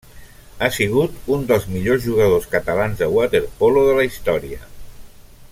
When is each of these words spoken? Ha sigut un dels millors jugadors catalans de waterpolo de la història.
Ha 0.61 0.69
sigut 0.77 1.19
un 1.35 1.43
dels 1.51 1.67
millors 1.73 2.01
jugadors 2.07 2.49
catalans 2.55 3.03
de 3.03 3.11
waterpolo 3.19 3.85
de 3.91 3.95
la 4.01 4.09
història. 4.13 4.67